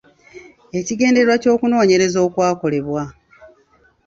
Ekigendererwa 0.79 1.35
ky’okunoonyereza 1.41 2.17
okwakolebwa. 2.27 3.03